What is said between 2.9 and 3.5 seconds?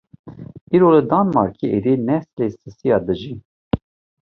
dijî!